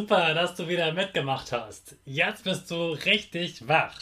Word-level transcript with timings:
Super, 0.00 0.32
dass 0.32 0.54
du 0.54 0.66
wieder 0.66 0.92
mitgemacht 0.92 1.52
hast. 1.52 1.94
Jetzt 2.06 2.44
bist 2.44 2.70
du 2.70 2.92
richtig 2.92 3.68
wach. 3.68 4.00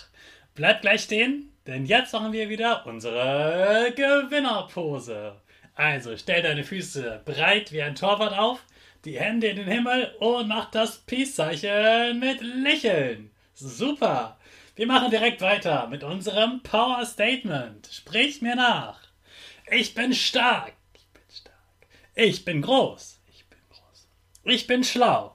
Bleib 0.55 0.81
gleich 0.81 1.03
stehen, 1.03 1.53
denn 1.67 1.87
jetzt 1.87 2.13
machen 2.13 2.33
wir 2.33 2.49
wieder 2.49 2.87
unsere 2.87 3.93
Gewinnerpose. 3.97 5.35
Also 5.75 6.17
stell 6.17 6.43
deine 6.43 6.63
Füße 6.63 7.23
breit 7.25 7.73
wie 7.73 7.83
ein 7.83 7.97
Torwart 7.97 8.39
auf, 8.39 8.65
die 9.05 9.19
Hände 9.19 9.49
in 9.49 9.57
den 9.57 9.67
Himmel 9.67 10.15
und 10.21 10.47
mach 10.47 10.71
das 10.71 10.99
Peace-Zeichen 10.99 12.21
mit 12.21 12.43
Lächeln. 12.43 13.33
Super. 13.55 14.39
Wir 14.77 14.87
machen 14.87 15.11
direkt 15.11 15.41
weiter 15.41 15.89
mit 15.89 16.05
unserem 16.05 16.63
Power 16.63 17.05
Statement. 17.07 17.89
Sprich 17.93 18.41
mir 18.41 18.55
nach. 18.55 19.01
Ich 19.69 19.97
bin 19.97 20.15
stark. 20.15 20.75
Ich 20.95 21.09
bin 21.09 21.23
stark. 21.29 21.89
Ich 22.15 22.45
bin 22.45 22.63
groß. 22.63 23.19
Ich 23.33 23.45
bin 23.49 23.59
groß. 23.69 24.09
Ich 24.45 24.69
bin 24.69 24.85
schlau. 24.85 25.35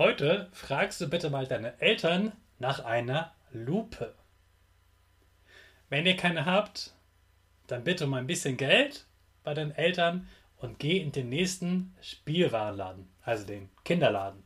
Heute 0.00 0.48
fragst 0.54 0.98
du 1.02 1.08
bitte 1.08 1.28
mal 1.28 1.46
deine 1.46 1.78
Eltern 1.78 2.32
nach 2.58 2.82
einer 2.86 3.34
Lupe. 3.52 4.14
Wenn 5.90 6.06
ihr 6.06 6.16
keine 6.16 6.46
habt, 6.46 6.94
dann 7.66 7.84
bitte 7.84 8.06
um 8.06 8.14
ein 8.14 8.26
bisschen 8.26 8.56
Geld 8.56 9.04
bei 9.44 9.52
deinen 9.52 9.72
Eltern 9.72 10.26
und 10.56 10.78
geh 10.78 10.96
in 10.96 11.12
den 11.12 11.28
nächsten 11.28 11.94
Spielwarenladen, 12.00 13.10
also 13.24 13.44
den 13.44 13.68
Kinderladen. 13.84 14.42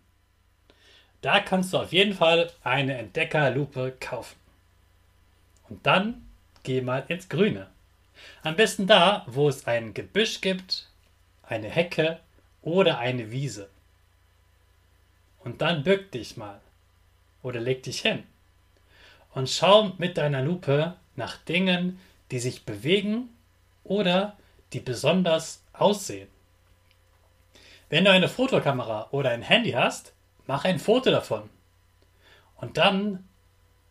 Da 1.21 1.39
kannst 1.39 1.73
du 1.73 1.79
auf 1.79 1.93
jeden 1.93 2.15
Fall 2.15 2.51
eine 2.65 2.99
Entdeckerlupe 2.99 3.95
kaufen. 4.01 4.41
Und 5.69 5.87
dann 5.87 6.27
geh 6.65 6.81
mal 6.81 7.05
ins 7.07 7.29
Grüne. 7.29 7.69
Am 8.43 8.57
besten 8.57 8.89
da, 8.89 9.25
wo 9.29 9.49
es 9.49 9.69
ein 9.69 9.95
Gebüsch 9.95 10.41
gibt, 10.41 10.91
eine 11.45 11.69
Hecke 11.69 12.19
oder 12.61 12.99
eine 12.99 13.31
Wiese. 13.31 13.71
Und 15.45 15.61
dann 15.61 15.85
bück 15.85 16.11
dich 16.11 16.37
mal. 16.37 16.61
Oder 17.43 17.61
leg 17.61 17.83
dich 17.83 18.01
hin. 18.01 18.25
Und 19.35 19.51
schau 19.51 19.93
mit 19.99 20.17
deiner 20.17 20.43
Lupe 20.43 20.97
nach 21.17 21.37
Dingen, 21.37 22.01
die 22.31 22.39
sich 22.39 22.65
bewegen 22.65 23.29
oder 23.85 24.37
die 24.73 24.81
besonders 24.81 25.63
aussehen. 25.73 26.29
Wenn 27.91 28.05
du 28.05 28.11
eine 28.11 28.29
Fotokamera 28.29 29.09
oder 29.11 29.31
ein 29.31 29.43
Handy 29.43 29.73
hast, 29.73 30.15
mach 30.47 30.65
ein 30.65 30.79
Foto 30.79 31.11
davon. 31.11 31.51
Und 32.57 32.79
dann 32.79 33.29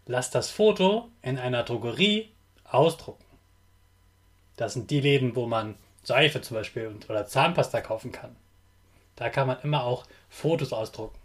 lass 0.07 0.31
das 0.31 0.49
Foto 0.49 1.09
in 1.21 1.37
einer 1.37 1.63
Drogerie 1.63 2.31
ausdrucken. 2.65 3.23
Das 4.55 4.73
sind 4.73 4.89
die 4.89 5.01
Läden, 5.01 5.35
wo 5.35 5.45
man 5.45 5.75
Seife 6.03 6.41
zum 6.41 6.57
Beispiel 6.57 6.93
oder 7.07 7.27
Zahnpasta 7.27 7.81
kaufen 7.81 8.11
kann. 8.11 8.35
Da 9.15 9.29
kann 9.29 9.47
man 9.47 9.61
immer 9.61 9.83
auch 9.83 10.05
Fotos 10.29 10.73
ausdrucken. 10.73 11.22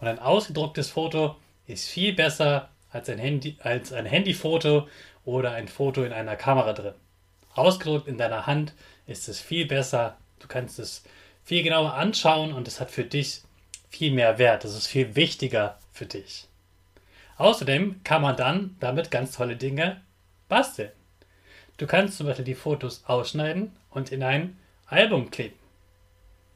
Und 0.00 0.08
ein 0.08 0.18
ausgedrucktes 0.18 0.90
Foto 0.90 1.36
ist 1.66 1.88
viel 1.88 2.14
besser 2.14 2.70
als 2.90 3.08
ein, 3.08 3.18
Handy, 3.18 3.56
als 3.60 3.92
ein 3.92 4.06
Handyfoto 4.06 4.88
oder 5.24 5.52
ein 5.52 5.68
Foto 5.68 6.02
in 6.02 6.12
einer 6.12 6.36
Kamera 6.36 6.72
drin. 6.72 6.94
Ausgedruckt 7.54 8.08
in 8.08 8.18
deiner 8.18 8.46
Hand 8.46 8.72
ist 9.06 9.28
es 9.28 9.40
viel 9.40 9.66
besser. 9.66 10.16
Du 10.38 10.48
kannst 10.48 10.78
es 10.78 11.04
viel 11.44 11.62
genauer 11.62 11.94
anschauen 11.94 12.52
und 12.52 12.66
es 12.66 12.80
hat 12.80 12.90
für 12.90 13.04
dich 13.04 13.42
viel 13.90 14.12
mehr 14.12 14.38
Wert. 14.38 14.64
Es 14.64 14.74
ist 14.74 14.86
viel 14.86 15.14
wichtiger 15.16 15.78
für 15.92 16.06
dich. 16.06 16.46
Außerdem 17.36 18.02
kann 18.04 18.22
man 18.22 18.36
dann 18.36 18.76
damit 18.80 19.10
ganz 19.10 19.32
tolle 19.32 19.56
Dinge 19.56 20.00
basteln. 20.48 20.92
Du 21.76 21.86
kannst 21.86 22.18
zum 22.18 22.26
Beispiel 22.26 22.44
die 22.44 22.54
Fotos 22.54 23.04
ausschneiden 23.06 23.72
und 23.90 24.12
in 24.12 24.22
ein 24.22 24.58
Album 24.86 25.30
kleben. 25.30 25.56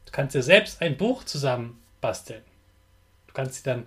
Du 0.06 0.12
kannst 0.12 0.34
dir 0.34 0.42
selbst 0.42 0.82
ein 0.82 0.96
Buch 0.96 1.24
zusammen 1.24 1.82
basteln. 2.00 2.42
Kannst 3.34 3.56
sie 3.56 3.62
dann 3.64 3.86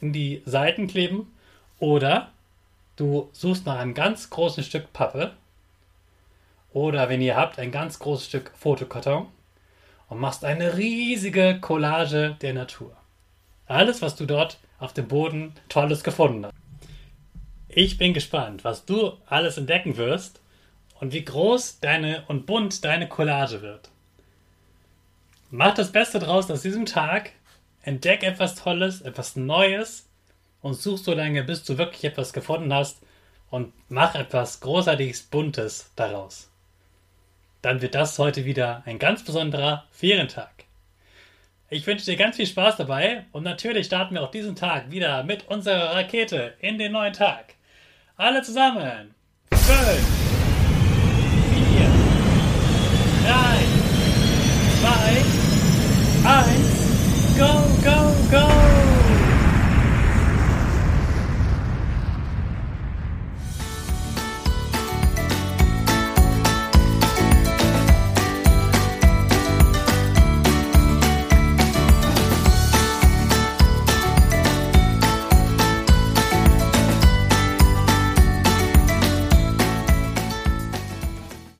in 0.00 0.12
die 0.12 0.42
Seiten 0.44 0.86
kleben 0.86 1.32
oder 1.78 2.30
du 2.96 3.30
suchst 3.32 3.64
nach 3.64 3.78
einem 3.78 3.94
ganz 3.94 4.28
großen 4.28 4.62
Stück 4.62 4.92
Pappe 4.92 5.32
oder 6.72 7.08
wenn 7.08 7.20
ihr 7.20 7.36
habt, 7.36 7.58
ein 7.58 7.70
ganz 7.70 7.98
großes 7.98 8.26
Stück 8.26 8.52
Fotokarton 8.58 9.28
und 10.08 10.18
machst 10.18 10.44
eine 10.44 10.76
riesige 10.76 11.58
Collage 11.60 12.36
der 12.40 12.54
Natur. 12.54 12.96
Alles, 13.66 14.02
was 14.02 14.16
du 14.16 14.26
dort 14.26 14.58
auf 14.78 14.92
dem 14.92 15.08
Boden 15.08 15.54
Tolles 15.68 16.02
gefunden 16.02 16.46
hast. 16.46 16.54
Ich 17.68 17.96
bin 17.96 18.12
gespannt, 18.12 18.64
was 18.64 18.84
du 18.84 19.12
alles 19.26 19.56
entdecken 19.56 19.96
wirst 19.96 20.40
und 21.00 21.12
wie 21.12 21.24
groß 21.24 21.80
deine 21.80 22.24
und 22.28 22.46
bunt 22.46 22.84
deine 22.84 23.08
Collage 23.08 23.62
wird. 23.62 23.90
Mach 25.50 25.74
das 25.74 25.92
Beste 25.92 26.18
draus 26.18 26.50
aus 26.50 26.62
diesem 26.62 26.86
Tag 26.86 27.32
entdeck 27.82 28.22
etwas 28.22 28.54
Tolles, 28.54 29.02
etwas 29.02 29.36
Neues 29.36 30.08
und 30.60 30.74
such 30.74 30.98
so 30.98 31.14
lange, 31.14 31.42
bis 31.42 31.64
du 31.64 31.78
wirklich 31.78 32.04
etwas 32.04 32.32
gefunden 32.32 32.72
hast 32.72 33.02
und 33.50 33.72
mach 33.88 34.14
etwas 34.14 34.60
Großartiges, 34.60 35.24
Buntes 35.24 35.90
daraus. 35.96 36.50
Dann 37.60 37.82
wird 37.82 37.94
das 37.94 38.18
heute 38.18 38.44
wieder 38.44 38.82
ein 38.86 38.98
ganz 38.98 39.24
besonderer 39.24 39.84
Ferientag. 39.90 40.50
Ich 41.70 41.86
wünsche 41.86 42.04
dir 42.04 42.16
ganz 42.16 42.36
viel 42.36 42.46
Spaß 42.46 42.76
dabei 42.76 43.24
und 43.32 43.44
natürlich 43.44 43.86
starten 43.86 44.14
wir 44.14 44.22
auch 44.22 44.30
diesen 44.30 44.56
Tag 44.56 44.90
wieder 44.90 45.22
mit 45.22 45.48
unserer 45.48 45.94
Rakete 45.94 46.54
in 46.60 46.76
den 46.78 46.92
neuen 46.92 47.14
Tag. 47.14 47.54
Alle 48.16 48.42
zusammen. 48.42 49.14
Fünf. 49.52 50.21